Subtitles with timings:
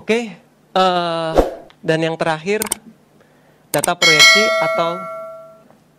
[0.00, 0.32] Oke,
[0.72, 1.36] uh,
[1.84, 2.64] dan yang terakhir
[3.68, 4.96] data proyeksi atau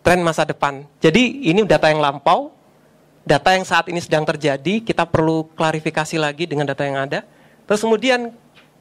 [0.02, 0.82] tren masa depan.
[0.98, 2.50] Jadi ini data yang lampau,
[3.22, 7.22] data yang saat ini sedang terjadi, kita perlu klarifikasi lagi dengan data yang ada.
[7.62, 8.34] Terus kemudian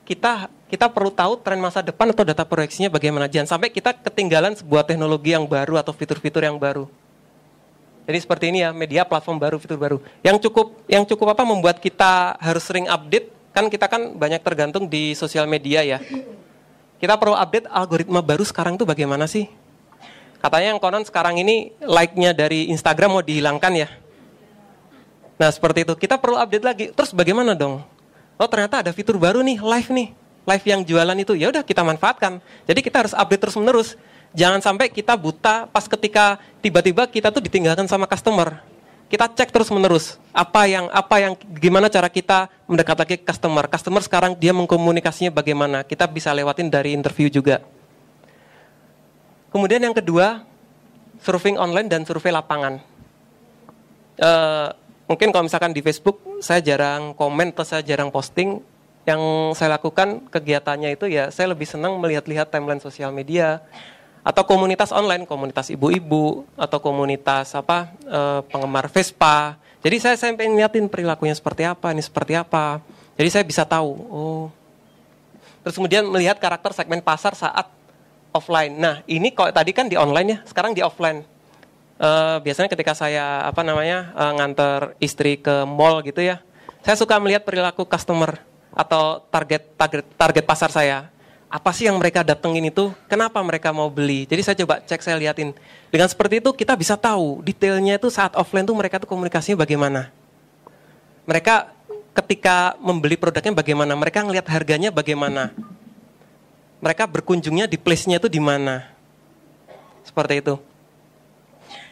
[0.09, 3.29] kita kita perlu tahu tren masa depan atau data proyeksinya bagaimana.
[3.29, 6.89] Jangan sampai kita ketinggalan sebuah teknologi yang baru atau fitur-fitur yang baru.
[8.09, 10.01] Jadi seperti ini ya, media platform baru, fitur baru.
[10.25, 13.40] Yang cukup yang cukup apa membuat kita harus sering update?
[13.51, 15.99] Kan kita kan banyak tergantung di sosial media ya.
[17.01, 19.49] Kita perlu update algoritma baru sekarang itu bagaimana sih?
[20.41, 23.89] Katanya yang konon sekarang ini like-nya dari Instagram mau dihilangkan ya.
[25.37, 26.85] Nah seperti itu, kita perlu update lagi.
[26.93, 27.81] Terus bagaimana dong?
[28.37, 30.09] Oh ternyata ada fitur baru nih, live nih.
[30.41, 32.41] Live yang jualan itu, ya udah kita manfaatkan.
[32.65, 33.89] Jadi kita harus update terus menerus.
[34.33, 38.70] Jangan sampai kita buta pas ketika tiba-tiba kita tuh ditinggalkan sama customer.
[39.11, 43.67] Kita cek terus menerus apa yang apa yang gimana cara kita mendekat lagi ke customer.
[43.67, 45.83] Customer sekarang dia mengkomunikasinya bagaimana.
[45.83, 47.59] Kita bisa lewatin dari interview juga.
[49.51, 50.47] Kemudian yang kedua,
[51.19, 52.79] surfing online dan survei lapangan.
[54.15, 54.71] Uh,
[55.11, 58.63] mungkin kalau misalkan di Facebook saya jarang komen atau saya jarang posting.
[59.03, 59.21] Yang
[59.59, 63.59] saya lakukan kegiatannya itu ya saya lebih senang melihat-lihat timeline sosial media
[64.21, 69.57] atau komunitas online, komunitas ibu-ibu atau komunitas apa uh, penggemar Vespa.
[69.81, 72.77] Jadi saya saya pengen perilakunya seperti apa, ini seperti apa.
[73.17, 73.89] Jadi saya bisa tahu.
[74.13, 74.45] Oh.
[75.65, 77.65] Terus kemudian melihat karakter segmen pasar saat
[78.29, 78.73] offline.
[78.77, 81.25] Nah, ini kok tadi kan di online ya, sekarang di offline.
[82.01, 86.41] Uh, biasanya ketika saya apa namanya uh, nganter istri ke mall gitu ya,
[86.81, 88.41] saya suka melihat perilaku customer
[88.73, 90.97] atau target target target pasar saya.
[91.51, 92.95] Apa sih yang mereka datengin itu?
[93.11, 94.23] Kenapa mereka mau beli?
[94.23, 95.51] Jadi saya coba cek, saya liatin.
[95.91, 100.07] Dengan seperti itu kita bisa tahu detailnya itu saat offline tuh mereka tuh komunikasinya bagaimana.
[101.27, 101.67] Mereka
[102.15, 105.51] ketika membeli produknya bagaimana, mereka ngelihat harganya bagaimana
[106.79, 108.87] mereka berkunjungnya di place-nya itu di mana.
[110.07, 110.55] Seperti itu.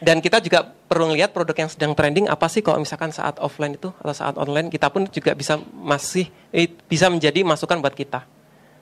[0.00, 3.76] Dan kita juga perlu lihat produk yang sedang trending apa sih kalau misalkan saat offline
[3.76, 8.24] itu atau saat online kita pun juga bisa masih eh, bisa menjadi masukan buat kita.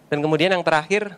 [0.08, 1.14] Dan kemudian yang terakhir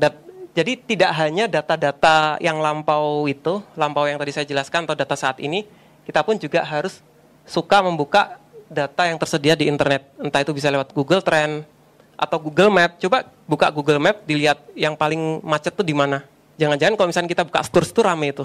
[0.00, 0.16] dat,
[0.56, 5.38] jadi tidak hanya data-data yang lampau itu, lampau yang tadi saya jelaskan atau data saat
[5.38, 5.68] ini,
[6.08, 7.04] kita pun juga harus
[7.44, 8.40] suka membuka
[8.72, 10.08] data yang tersedia di internet.
[10.16, 11.68] Entah itu bisa lewat Google Trend,
[12.20, 16.20] atau Google Map, coba buka Google Map, dilihat yang paling macet tuh di mana.
[16.60, 18.44] Jangan-jangan kalau misalnya kita buka stores itu rame itu.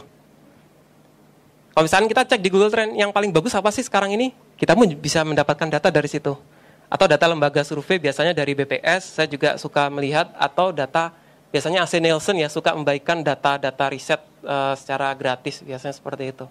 [1.76, 4.32] Kalau misalnya kita cek di Google Trend, yang paling bagus apa sih sekarang ini?
[4.56, 6.40] Kita pun bisa mendapatkan data dari situ.
[6.86, 11.12] Atau data lembaga survei biasanya dari BPS, saya juga suka melihat, atau data
[11.50, 16.46] biasanya AC Nielsen ya suka membagikan data-data riset uh, secara gratis, biasanya seperti itu.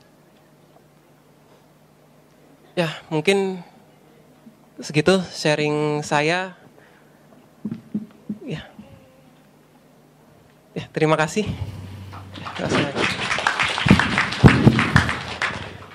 [2.74, 3.62] Ya, mungkin
[4.82, 6.58] segitu sharing saya.
[8.42, 8.66] Ya.
[10.74, 11.46] Ya, terima kasih.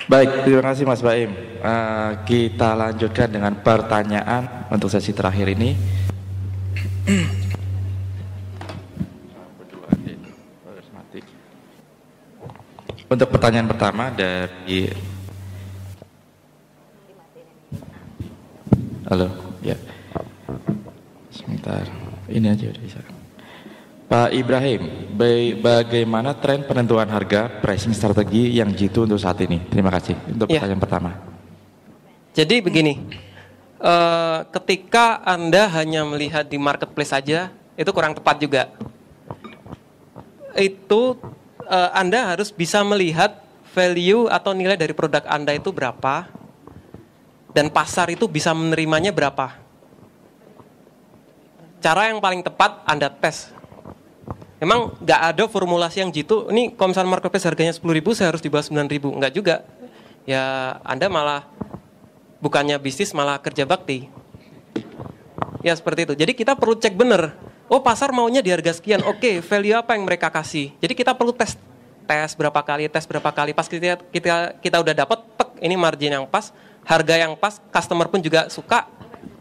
[0.09, 1.30] Baik, terima kasih Mas Baim.
[1.62, 5.78] Uh, kita lanjutkan dengan pertanyaan untuk sesi terakhir ini.
[13.06, 14.90] Untuk pertanyaan pertama dari
[19.14, 19.30] Halo,
[19.62, 19.78] ya.
[21.30, 21.86] Sebentar.
[22.25, 23.19] Ini aja udah bisa.
[24.09, 25.14] Pak Ibrahim,
[25.62, 29.62] bagaimana tren penentuan harga pricing strategi yang jitu untuk saat ini?
[29.70, 30.58] Terima kasih untuk ya.
[30.58, 31.12] pertanyaan pertama.
[32.34, 32.98] Jadi begini,
[33.78, 38.74] uh, ketika Anda hanya melihat di marketplace saja, itu kurang tepat juga.
[40.58, 41.22] Itu
[41.69, 43.46] uh, Anda harus bisa melihat
[43.78, 46.25] value atau nilai dari produk Anda itu berapa,
[47.53, 49.69] dan pasar itu bisa menerimanya berapa
[51.80, 53.59] cara yang paling tepat Anda tes.
[54.59, 58.52] Memang nggak ada formulasi yang jitu, ini misalnya marketplace harganya 10 ribu, saya harus di
[58.52, 59.08] bawah 9 ribu.
[59.16, 59.63] Nggak juga.
[60.28, 61.48] Ya Anda malah
[62.44, 64.12] bukannya bisnis, malah kerja bakti.
[65.63, 66.13] Ya seperti itu.
[66.16, 67.36] Jadi kita perlu cek bener.
[67.72, 70.74] Oh pasar maunya di harga sekian, oke okay, value apa yang mereka kasih.
[70.81, 71.54] Jadi kita perlu tes
[72.10, 73.54] tes berapa kali, tes berapa kali.
[73.54, 75.22] Pas kita kita kita udah dapat,
[75.62, 76.50] ini margin yang pas,
[76.81, 78.89] harga yang pas, customer pun juga suka,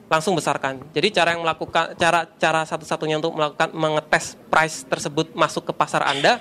[0.09, 0.81] langsung besarkan.
[0.97, 6.05] Jadi cara yang melakukan cara cara satu-satunya untuk melakukan mengetes price tersebut masuk ke pasar
[6.09, 6.41] Anda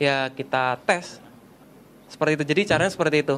[0.00, 1.20] ya kita tes.
[2.08, 2.44] Seperti itu.
[2.48, 3.36] Jadi caranya seperti itu.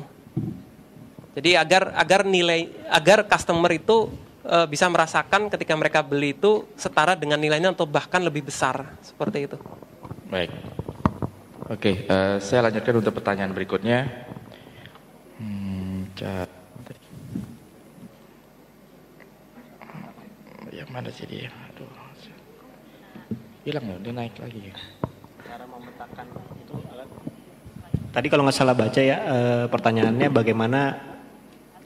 [1.37, 4.09] Jadi agar agar nilai agar customer itu
[4.47, 9.51] e, bisa merasakan ketika mereka beli itu setara dengan nilainya atau bahkan lebih besar seperti
[9.51, 9.59] itu.
[10.33, 10.49] Baik.
[11.73, 14.05] Oke, uh, saya lanjutkan untuk pertanyaan berikutnya.
[15.41, 16.11] Hmm,
[20.93, 21.49] Mana sih dia?
[21.49, 21.89] Aduh.
[23.65, 24.77] Hilang ya, dia naik lagi ya.
[25.49, 26.27] Cara memetakan
[26.61, 27.09] itu alat.
[28.13, 29.37] Tadi kalau nggak salah baca ya e,
[29.73, 30.81] pertanyaannya bagaimana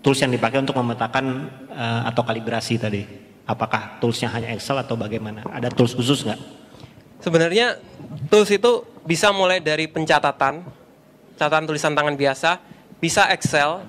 [0.02, 3.06] tools yang dipakai untuk memetakan e, atau kalibrasi tadi.
[3.46, 5.46] Apakah toolsnya hanya Excel atau bagaimana?
[5.54, 6.40] Ada tools khusus nggak?
[7.22, 7.78] Sebenarnya
[8.26, 10.66] tools itu bisa mulai dari pencatatan,
[11.38, 12.58] catatan tulisan tangan biasa,
[12.98, 13.86] bisa Excel,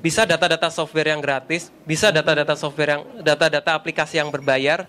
[0.00, 4.88] bisa data-data software yang gratis, bisa data-data software yang data-data aplikasi yang berbayar.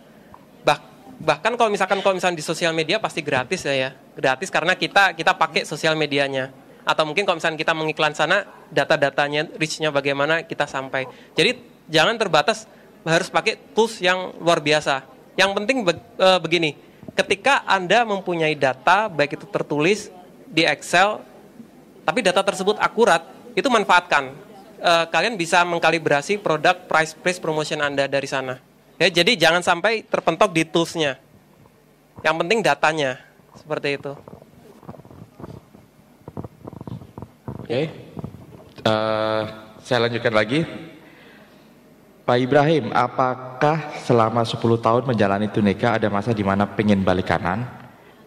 [0.64, 0.80] Bah,
[1.20, 5.12] bahkan kalau misalkan kalau misalkan di sosial media pasti gratis ya ya, gratis karena kita
[5.12, 6.50] kita pakai sosial medianya.
[6.82, 11.06] Atau mungkin kalau misalkan kita mengiklan sana, data-datanya, reach-nya bagaimana kita sampai.
[11.38, 12.66] Jadi jangan terbatas
[13.06, 15.06] harus pakai tools yang luar biasa.
[15.38, 16.72] Yang penting e, begini,
[17.14, 20.10] ketika Anda mempunyai data, baik itu tertulis
[20.50, 21.22] di Excel,
[22.02, 23.22] tapi data tersebut akurat,
[23.54, 24.34] itu manfaatkan.
[24.82, 28.58] E, kalian bisa mengkalibrasi produk price price promotion Anda dari sana.
[28.98, 31.18] Ya, jadi jangan sampai terpentok di toolsnya.
[32.22, 33.18] Yang penting datanya,
[33.58, 34.14] seperti itu.
[37.62, 37.86] Oke, okay.
[38.86, 39.42] uh, eh,
[39.82, 40.62] saya lanjutkan lagi.
[42.22, 47.66] Pak Ibrahim, apakah selama 10 tahun menjalani tuneka ada masa di mana pengen balik kanan?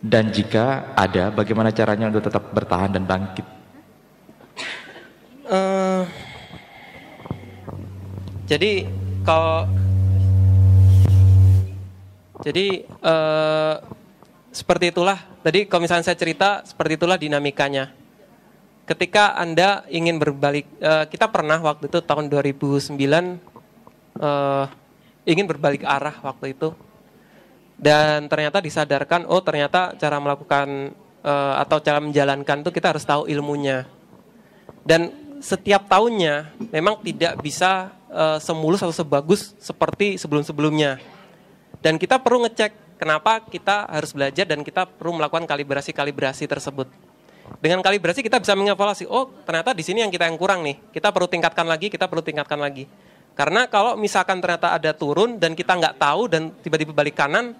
[0.02, 3.46] Dan jika ada, bagaimana caranya untuk tetap bertahan dan bangkit?
[5.46, 5.83] Uh,
[8.54, 8.86] jadi
[9.26, 9.66] kalau
[12.46, 13.82] jadi uh,
[14.54, 15.18] seperti itulah.
[15.42, 17.90] Tadi kalau misalnya saya cerita seperti itulah dinamikanya.
[18.86, 22.94] Ketika anda ingin berbalik, uh, kita pernah waktu itu tahun 2009
[24.22, 24.70] uh,
[25.26, 26.70] ingin berbalik arah waktu itu
[27.74, 30.94] dan ternyata disadarkan oh ternyata cara melakukan
[31.26, 33.88] uh, atau cara menjalankan itu kita harus tahu ilmunya
[34.86, 35.10] dan
[35.44, 40.96] setiap tahunnya memang tidak bisa uh, semulus atau sebagus seperti sebelum-sebelumnya
[41.84, 46.88] dan kita perlu ngecek kenapa kita harus belajar dan kita perlu melakukan kalibrasi-kalibrasi tersebut
[47.60, 51.12] dengan kalibrasi kita bisa mengevaluasi oh ternyata di sini yang kita yang kurang nih kita
[51.12, 52.88] perlu tingkatkan lagi kita perlu tingkatkan lagi
[53.34, 57.58] karena kalau misalkan ternyata ada turun dan kita nggak tahu dan tiba-tiba balik kanan,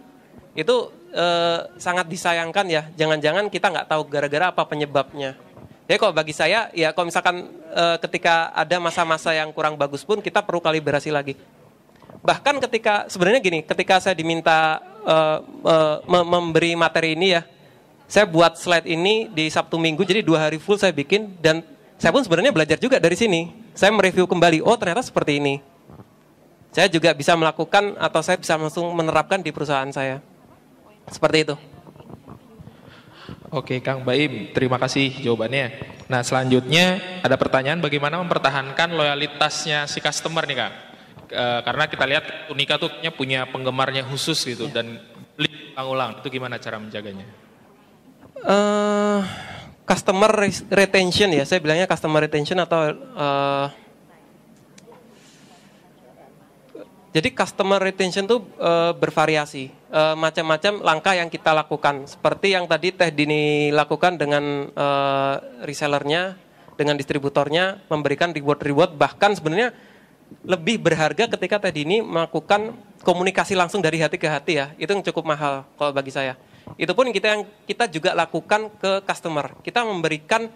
[0.54, 2.82] itu eh, sangat disayangkan ya.
[2.94, 5.34] Jangan-jangan kita nggak tahu gara-gara apa penyebabnya.
[5.84, 10.24] Jadi kalau bagi saya, ya kalau misalkan eh, ketika ada masa-masa yang kurang bagus pun
[10.24, 11.36] kita perlu kalibrasi lagi.
[12.24, 17.44] Bahkan ketika sebenarnya gini, ketika saya diminta eh, eh, memberi materi ini ya,
[18.08, 21.60] saya buat slide ini di Sabtu Minggu, jadi dua hari full saya bikin dan
[22.00, 25.58] saya pun sebenarnya belajar juga dari sini saya mereview kembali, oh ternyata seperti ini.
[26.70, 30.22] Saya juga bisa melakukan atau saya bisa langsung menerapkan di perusahaan saya.
[31.10, 31.54] Seperti itu.
[33.54, 35.78] Oke, Kang Baim, terima kasih jawabannya.
[36.10, 40.74] Nah, selanjutnya ada pertanyaan bagaimana mempertahankan loyalitasnya si customer nih, Kang?
[41.30, 44.98] E, karena kita lihat Unika tuh punya penggemarnya khusus gitu dan
[45.38, 46.18] beli ulang-ulang.
[46.18, 47.22] Itu gimana cara menjaganya?
[48.42, 49.22] Uh,
[49.86, 53.70] customer retention ya, saya bilangnya customer retention atau uh,
[57.14, 62.10] jadi customer retention tuh uh, bervariasi, uh, macam-macam langkah yang kita lakukan.
[62.10, 66.34] Seperti yang tadi Teh Dini lakukan dengan uh, resellernya,
[66.74, 69.70] dengan distributornya, memberikan reward-reward, bahkan sebenarnya
[70.42, 72.74] lebih berharga ketika Teh Dini melakukan
[73.06, 74.74] komunikasi langsung dari hati ke hati ya.
[74.74, 76.34] Itu yang cukup mahal kalau bagi saya.
[76.74, 79.54] Itu pun kita yang kita juga lakukan ke customer.
[79.62, 80.50] Kita memberikan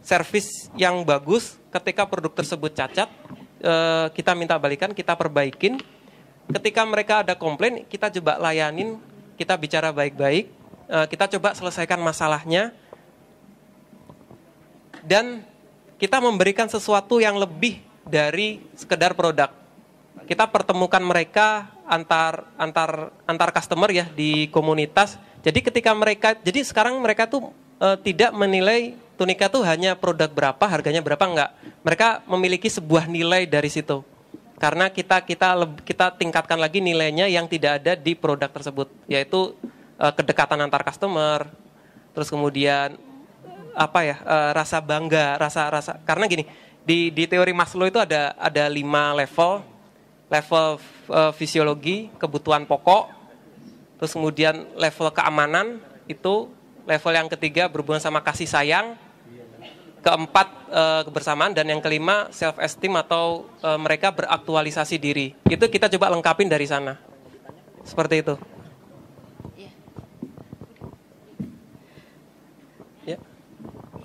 [0.00, 3.12] service yang bagus ketika produk tersebut cacat,
[3.62, 5.78] eh, kita minta balikan, kita perbaikin.
[6.50, 8.98] Ketika mereka ada komplain, kita coba layanin,
[9.38, 10.50] kita bicara baik-baik,
[10.90, 12.74] eh, kita coba selesaikan masalahnya,
[15.06, 15.46] dan
[15.96, 19.54] kita memberikan sesuatu yang lebih dari sekedar produk.
[20.26, 27.02] Kita pertemukan mereka antar antar antar customer ya di komunitas jadi ketika mereka, jadi sekarang
[27.02, 27.50] mereka tuh
[27.82, 31.50] e, tidak menilai tunika tuh hanya produk berapa, harganya berapa enggak.
[31.82, 34.06] Mereka memiliki sebuah nilai dari situ.
[34.62, 39.58] Karena kita kita kita tingkatkan lagi nilainya yang tidak ada di produk tersebut, yaitu
[39.98, 41.50] e, kedekatan antar customer,
[42.14, 42.94] terus kemudian
[43.74, 46.46] apa ya e, rasa bangga, rasa rasa karena gini
[46.86, 49.66] di di teori Maslow itu ada ada lima level,
[50.30, 50.78] level
[51.10, 53.22] e, fisiologi, kebutuhan pokok,
[54.02, 55.78] Terus kemudian level keamanan
[56.10, 56.50] itu
[56.86, 58.98] level yang ketiga berhubungan sama kasih sayang.
[60.02, 65.30] Keempat e, kebersamaan dan yang kelima self esteem atau e, mereka beraktualisasi diri.
[65.46, 66.98] Itu kita coba lengkapin dari sana.
[67.86, 68.34] Seperti itu.
[73.06, 73.18] Ya.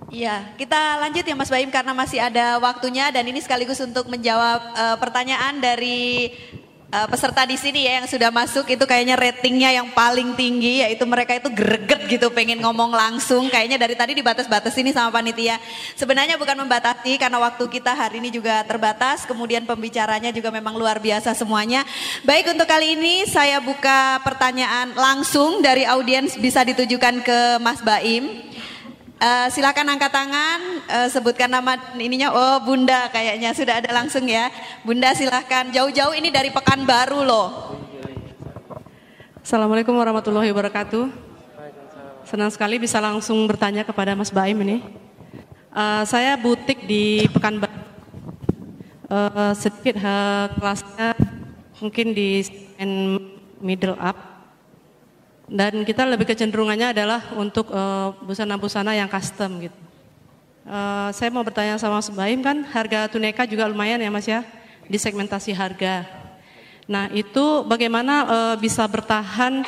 [0.07, 4.61] Iya, kita lanjut ya Mas Baim karena masih ada waktunya dan ini sekaligus untuk menjawab
[4.77, 6.31] uh, pertanyaan dari
[6.91, 11.03] eh, peserta di sini ya yang sudah masuk itu kayaknya ratingnya yang paling tinggi yaitu
[11.03, 15.59] mereka itu greget gitu pengen ngomong langsung kayaknya dari tadi dibatas-batas ini sama panitia.
[15.99, 20.99] Sebenarnya bukan membatasi karena waktu kita hari ini juga terbatas, kemudian pembicaranya juga memang luar
[21.03, 21.83] biasa semuanya.
[22.23, 28.47] Baik untuk kali ini saya buka pertanyaan langsung dari audiens bisa ditujukan ke Mas Baim.
[29.17, 32.29] Uh, silakan angkat tangan, uh, sebutkan nama ininya.
[32.29, 34.53] Oh, Bunda kayaknya sudah ada langsung ya.
[34.85, 35.73] Bunda silakan.
[35.73, 37.73] Jauh-jauh ini dari Pekanbaru loh.
[39.41, 41.09] Assalamualaikum warahmatullahi wabarakatuh.
[42.29, 44.85] Senang sekali bisa langsung bertanya kepada Mas Baim ini.
[45.73, 47.73] Uh, saya butik di Pekanbaru.
[49.09, 51.17] Uh, sedikit uh, kelasnya
[51.81, 52.45] mungkin di
[53.65, 54.36] middle up
[55.47, 59.79] dan kita lebih kecenderungannya adalah untuk eh, busana-busana yang custom gitu.
[60.67, 64.43] Uh, saya mau bertanya sama Mas Baim kan harga tuneka juga lumayan ya Mas ya
[64.83, 66.03] di segmentasi harga.
[66.91, 69.63] Nah itu bagaimana uh, bisa bertahan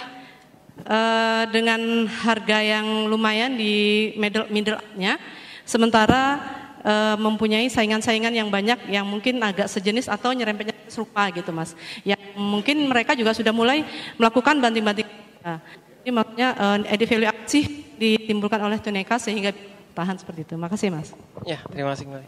[0.84, 5.16] uh, dengan harga yang lumayan di middle middle-nya,
[5.64, 6.44] sementara
[6.84, 11.76] uh, mempunyai saingan-saingan yang banyak yang mungkin agak sejenis atau nyerempetnya serupa gitu Mas.
[12.04, 13.84] Yang mungkin mereka juga sudah mulai
[14.16, 15.09] melakukan banting-banting
[15.50, 15.58] Nah,
[16.06, 17.66] ini maksudnya uh, added value sih
[17.98, 19.50] ditimbulkan oleh Tuneka sehingga
[19.98, 20.54] tahan seperti itu.
[20.54, 21.10] Makasih Mas.
[21.50, 22.28] Ya, terima kasih kembali.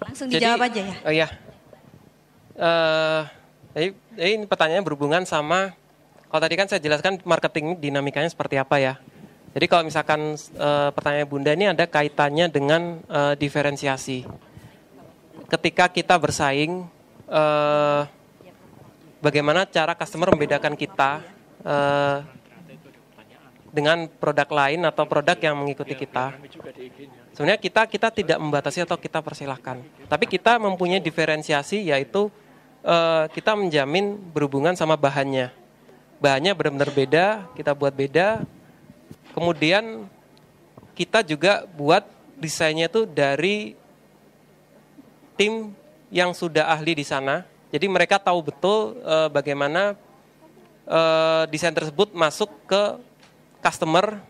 [0.00, 0.96] Langsung Jadi, dijawab aja ya.
[1.04, 1.28] Oh iya.
[2.54, 3.22] Uh,
[3.76, 5.74] jadi, jadi ini pertanyaannya berhubungan sama
[6.30, 8.94] kalau tadi kan saya jelaskan marketing dinamikanya seperti apa ya.
[9.54, 14.26] Jadi kalau misalkan uh, pertanyaan Bunda ini ada kaitannya dengan uh, diferensiasi.
[15.46, 16.90] Ketika kita bersaing,
[17.30, 18.02] uh,
[19.22, 21.22] bagaimana cara customer membedakan kita
[21.62, 22.26] uh,
[23.74, 26.38] dengan produk lain atau produk yang mengikuti kita.
[27.34, 32.30] Sebenarnya kita kita tidak membatasi atau kita persilahkan, tapi kita mempunyai diferensiasi yaitu
[32.86, 35.50] uh, kita menjamin berhubungan sama bahannya.
[36.22, 37.26] Bahannya benar-benar beda,
[37.58, 38.46] kita buat beda.
[39.34, 40.06] Kemudian
[40.94, 42.06] kita juga buat
[42.38, 43.74] desainnya itu dari
[45.34, 45.74] tim
[46.14, 47.42] yang sudah ahli di sana.
[47.74, 49.98] Jadi mereka tahu betul uh, bagaimana
[50.86, 52.82] uh, desain tersebut masuk ke
[53.64, 54.20] customer.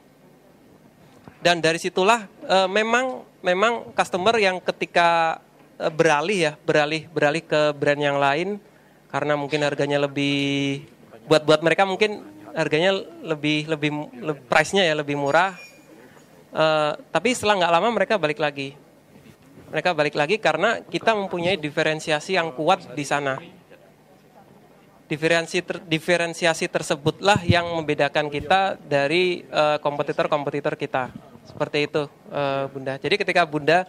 [1.42, 5.42] Dan dari situlah uh, memang memang customer yang ketika
[5.76, 8.56] uh, beralih ya beralih beralih ke brand yang lain
[9.12, 10.80] karena mungkin harganya lebih
[11.28, 12.24] buat buat mereka mungkin
[12.54, 13.90] harganya lebih lebih,
[14.24, 15.52] lebih price-nya ya lebih murah.
[16.54, 18.72] Uh, tapi setelah nggak lama mereka balik lagi.
[19.68, 23.42] Mereka balik lagi karena kita mempunyai diferensiasi yang kuat di sana
[25.04, 31.12] diferensi ter, diferensiasi tersebutlah yang membedakan kita dari uh, kompetitor-kompetitor kita.
[31.44, 32.96] Seperti itu, uh, Bunda.
[32.96, 33.84] Jadi ketika Bunda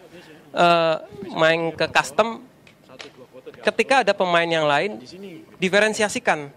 [0.52, 1.00] uh,
[1.32, 2.44] main ke custom,
[3.64, 5.00] ketika ada pemain yang lain,
[5.56, 6.52] diferensiasikan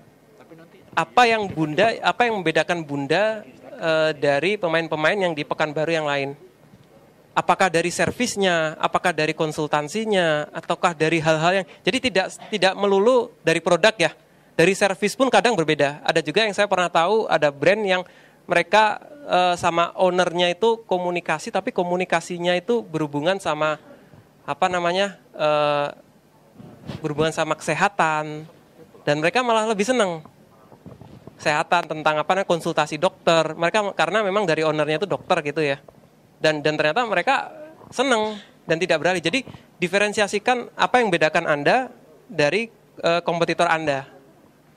[0.92, 3.48] apa yang Bunda, apa yang membedakan Bunda
[3.80, 6.36] uh, dari pemain-pemain yang di Pekanbaru yang lain.
[7.32, 13.64] Apakah dari servisnya, apakah dari konsultansinya, ataukah dari hal-hal yang jadi tidak tidak melulu dari
[13.64, 14.12] produk ya,
[14.60, 16.04] dari servis pun kadang berbeda.
[16.04, 18.04] Ada juga yang saya pernah tahu ada brand yang
[18.44, 23.80] mereka uh, sama ownernya itu komunikasi, tapi komunikasinya itu berhubungan sama
[24.44, 25.96] apa namanya uh,
[27.00, 28.44] berhubungan sama kesehatan.
[29.08, 30.28] Dan mereka malah lebih senang
[31.40, 33.56] kesehatan tentang apa namanya konsultasi dokter.
[33.56, 35.80] Mereka karena memang dari ownernya itu dokter gitu ya.
[36.36, 37.48] Dan dan ternyata mereka
[37.96, 38.36] senang
[38.68, 39.24] dan tidak beralih.
[39.24, 39.40] Jadi
[39.80, 41.88] diferensiasikan apa yang bedakan anda
[42.28, 42.68] dari
[43.00, 44.19] uh, kompetitor anda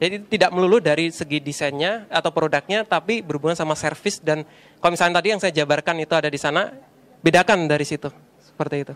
[0.03, 4.43] jadi tidak melulu dari segi desainnya atau produknya, tapi berhubungan sama servis dan
[4.83, 6.75] kalau misalnya tadi yang saya jabarkan itu ada di sana,
[7.23, 8.11] bedakan dari situ.
[8.43, 8.95] Seperti itu.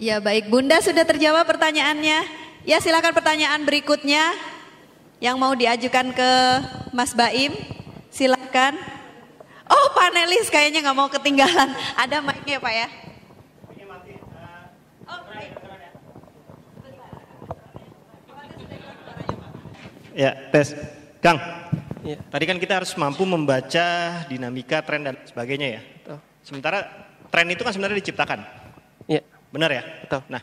[0.00, 2.24] Ya baik, Bunda sudah terjawab pertanyaannya.
[2.64, 4.32] Ya silakan pertanyaan berikutnya
[5.20, 6.30] yang mau diajukan ke
[6.96, 7.52] Mas Baim.
[8.08, 8.80] Silakan.
[9.68, 11.76] Oh panelis kayaknya nggak mau ketinggalan.
[12.00, 12.88] Ada mic-nya Pak ya?
[20.12, 20.76] Ya, tes.
[21.22, 21.38] Kang,
[22.02, 22.18] ya.
[22.28, 23.86] tadi kan kita harus mampu membaca
[24.26, 25.82] dinamika, tren dan sebagainya ya.
[26.02, 26.18] Betul.
[26.42, 26.78] Sementara
[27.30, 28.42] tren itu kan sebenarnya diciptakan.
[29.06, 29.22] Iya.
[29.54, 29.82] Benar ya?
[30.02, 30.20] Betul.
[30.26, 30.42] Nah,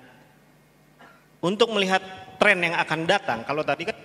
[1.43, 1.99] untuk melihat
[2.39, 3.97] tren yang akan datang, kalau tadi kan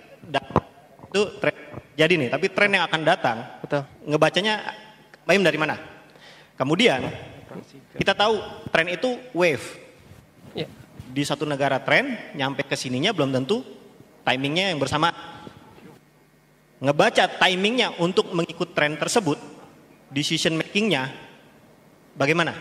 [1.15, 1.55] itu tren
[1.95, 3.87] jadi nih, tapi tren yang akan datang, Betul.
[4.03, 4.75] ngebacanya
[5.25, 5.79] Baim dari mana?
[6.59, 7.01] Kemudian
[7.97, 8.37] kita tahu
[8.69, 9.65] tren itu wave.
[10.53, 10.69] Ya.
[11.09, 13.65] Di satu negara tren, nyampe ke sininya belum tentu
[14.21, 15.09] timingnya yang bersama
[16.85, 19.41] ngebaca timingnya untuk mengikut tren tersebut,
[20.13, 21.09] decision makingnya
[22.13, 22.53] bagaimana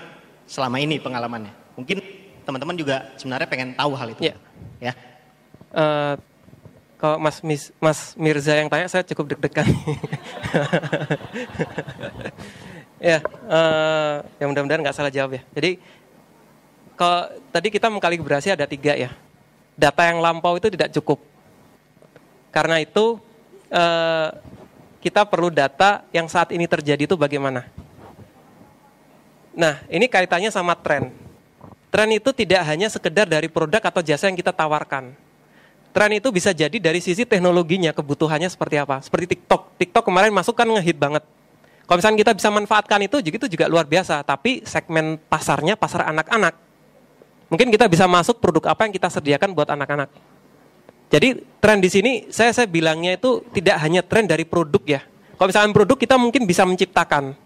[0.49, 1.53] selama ini pengalamannya?
[1.77, 2.01] Mungkin
[2.49, 4.33] teman-teman juga sebenarnya pengen tahu hal itu.
[4.33, 4.35] Ya.
[4.81, 4.93] ya.
[5.75, 6.15] Uh,
[6.97, 9.69] kalau Mas Mis, Mas Mirza yang tanya saya cukup deg-degan.
[13.13, 15.43] ya, uh, ya mudah-mudahan nggak salah jawab ya.
[15.53, 15.77] Jadi
[16.97, 19.13] kalau tadi kita mengkalibrasi ada tiga ya.
[19.75, 21.19] Data yang lampau itu tidak cukup.
[22.55, 23.19] Karena itu
[23.75, 24.29] uh,
[25.03, 27.69] kita perlu data yang saat ini terjadi itu bagaimana.
[29.55, 31.13] Nah, ini kaitannya sama tren.
[31.93, 35.15] Tren itu tidak hanya sekedar dari produk atau jasa yang kita tawarkan.
[35.95, 38.99] Tren itu bisa jadi dari sisi teknologinya, kebutuhannya seperti apa.
[38.99, 39.79] Seperti TikTok.
[39.79, 41.23] TikTok kemarin masuk kan ngehit banget.
[41.87, 44.27] Kalau misalnya kita bisa manfaatkan itu, itu juga luar biasa.
[44.27, 46.59] Tapi segmen pasarnya pasar anak-anak.
[47.47, 50.11] Mungkin kita bisa masuk produk apa yang kita sediakan buat anak-anak.
[51.15, 55.01] Jadi tren di sini saya saya bilangnya itu tidak hanya tren dari produk ya.
[55.39, 57.39] Kalau misalkan produk kita mungkin bisa menciptakan.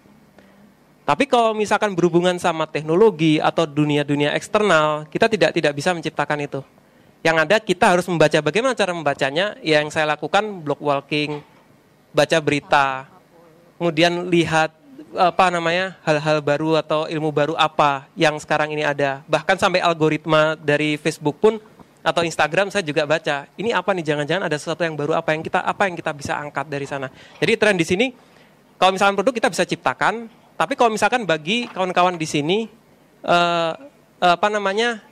[1.05, 6.61] Tapi kalau misalkan berhubungan sama teknologi atau dunia-dunia eksternal, kita tidak tidak bisa menciptakan itu.
[7.21, 9.61] Yang ada kita harus membaca bagaimana cara membacanya.
[9.61, 11.45] Yang saya lakukan blog walking,
[12.17, 13.05] baca berita,
[13.77, 14.73] kemudian lihat
[15.13, 19.21] apa namanya hal-hal baru atau ilmu baru apa yang sekarang ini ada.
[19.29, 21.61] Bahkan sampai algoritma dari Facebook pun
[22.03, 23.51] atau Instagram saya juga baca.
[23.59, 26.39] Ini apa nih jangan-jangan ada sesuatu yang baru apa yang kita apa yang kita bisa
[26.39, 27.11] angkat dari sana.
[27.43, 28.07] Jadi tren di sini
[28.79, 32.71] kalau misalkan produk kita bisa ciptakan, tapi kalau misalkan bagi kawan-kawan di sini
[33.27, 33.73] uh,
[34.19, 35.03] apa namanya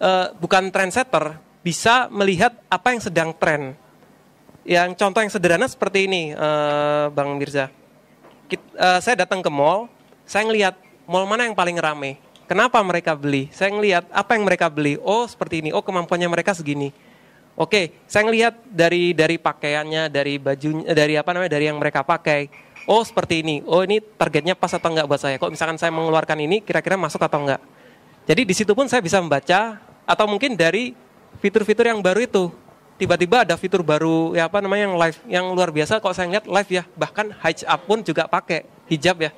[0.00, 3.78] uh, bukan trendsetter bisa melihat apa yang sedang tren.
[4.62, 7.66] Yang contoh yang sederhana seperti ini, uh, Bang Mirza.
[8.46, 9.90] Kita, uh, saya datang ke mall,
[10.22, 12.14] saya ngelihat mall mana yang paling ramai.
[12.50, 13.48] Kenapa mereka beli?
[13.54, 14.98] Saya ngelihat apa yang mereka beli.
[15.00, 15.70] Oh seperti ini.
[15.70, 16.92] Oh kemampuannya mereka segini.
[17.52, 22.48] Oke, saya ngelihat dari dari pakaiannya, dari bajunya, dari apa namanya, dari yang mereka pakai.
[22.88, 23.60] Oh seperti ini.
[23.68, 25.36] Oh ini targetnya pas atau enggak buat saya.
[25.36, 27.60] Kok misalkan saya mengeluarkan ini, kira-kira masuk atau enggak?
[28.24, 30.96] Jadi di situ pun saya bisa membaca atau mungkin dari
[31.38, 32.50] fitur-fitur yang baru itu
[33.00, 36.46] tiba-tiba ada fitur baru ya apa namanya yang live yang luar biasa kalau saya lihat
[36.46, 39.30] live ya bahkan hijab pun juga pakai hijab ya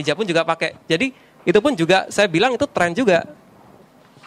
[0.00, 1.12] hijab pun juga pakai jadi
[1.44, 3.24] itu pun juga saya bilang itu tren juga.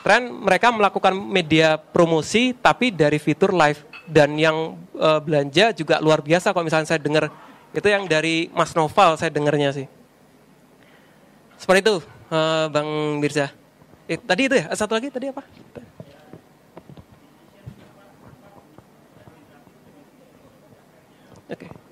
[0.04, 3.80] Tren mereka melakukan media promosi tapi dari fitur live.
[4.04, 7.32] Dan yang e, belanja juga luar biasa kalau misalnya saya dengar
[7.72, 9.88] itu yang dari Mas Noval saya dengarnya sih.
[11.56, 11.96] Seperti itu
[12.28, 12.90] e, Bang
[13.24, 13.48] Mirza.
[14.12, 14.68] Eh, tadi itu ya?
[14.76, 15.08] Satu lagi?
[15.08, 15.44] Tadi apa.
[21.54, 21.83] Okay.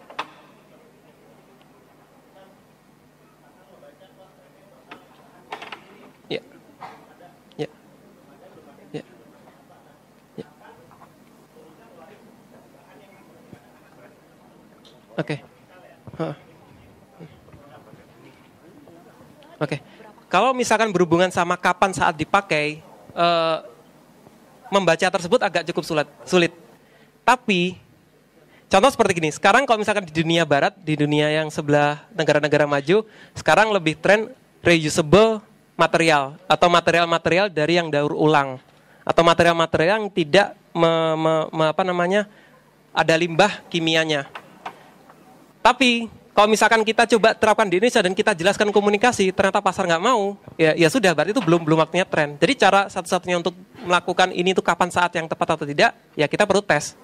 [6.32, 6.42] Ya.
[7.60, 7.70] Ya.
[8.96, 9.04] Ya.
[10.40, 10.46] Ya.
[15.20, 15.36] Oke.
[15.36, 15.38] Okay.
[16.16, 16.32] Huh.
[16.32, 16.38] Oke.
[19.60, 19.80] Okay.
[20.32, 22.80] Kalau misalkan berhubungan sama kapan saat dipakai,
[23.12, 23.68] uh,
[24.72, 26.08] membaca tersebut agak cukup sulit.
[26.24, 26.56] Sulit.
[27.28, 27.92] Tapi
[28.72, 33.04] Contoh seperti gini, sekarang kalau misalkan di dunia barat, di dunia yang sebelah negara-negara maju,
[33.36, 34.32] sekarang lebih tren
[34.64, 35.44] reusable
[35.76, 38.62] material atau material-material dari yang daur ulang
[39.02, 42.30] atau material-material yang tidak me, me, me, apa namanya
[42.92, 44.28] ada limbah kimianya.
[45.62, 50.04] Tapi kalau misalkan kita coba terapkan di Indonesia dan kita jelaskan komunikasi, ternyata pasar nggak
[50.04, 52.40] mau, ya ya sudah berarti itu belum belum waktunya tren.
[52.40, 53.54] Jadi cara satu-satunya untuk
[53.84, 56.96] melakukan ini itu kapan saat yang tepat atau tidak, ya kita perlu tes.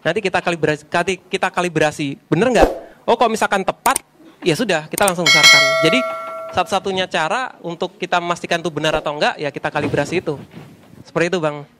[0.00, 0.88] Nanti kita kalibrasi,
[1.28, 2.68] kita kalibrasi, bener nggak?
[3.04, 4.00] Oh kalau misalkan tepat,
[4.40, 5.62] ya sudah kita langsung besarkan.
[5.84, 5.98] Jadi
[6.52, 10.38] satu-satunya cara untuk kita memastikan itu benar atau enggak, ya kita kalibrasi itu.
[11.06, 11.79] Seperti itu bang.